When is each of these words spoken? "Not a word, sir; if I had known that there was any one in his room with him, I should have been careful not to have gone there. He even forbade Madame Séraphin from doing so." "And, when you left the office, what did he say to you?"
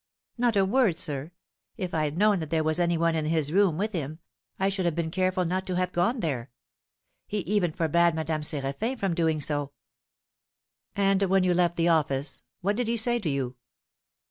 "Not 0.35 0.57
a 0.57 0.65
word, 0.65 0.97
sir; 0.97 1.29
if 1.77 1.93
I 1.93 2.05
had 2.05 2.17
known 2.17 2.39
that 2.39 2.49
there 2.49 2.63
was 2.63 2.79
any 2.79 2.97
one 2.97 3.13
in 3.13 3.25
his 3.25 3.51
room 3.53 3.77
with 3.77 3.91
him, 3.91 4.17
I 4.57 4.67
should 4.67 4.85
have 4.85 4.95
been 4.95 5.11
careful 5.11 5.45
not 5.45 5.67
to 5.67 5.75
have 5.75 5.91
gone 5.91 6.21
there. 6.21 6.49
He 7.27 7.41
even 7.41 7.71
forbade 7.71 8.15
Madame 8.15 8.41
Séraphin 8.41 8.97
from 8.97 9.13
doing 9.13 9.39
so." 9.39 9.73
"And, 10.95 11.21
when 11.21 11.43
you 11.43 11.53
left 11.53 11.77
the 11.77 11.89
office, 11.89 12.41
what 12.61 12.77
did 12.77 12.87
he 12.87 12.97
say 12.97 13.19
to 13.19 13.29
you?" 13.29 13.57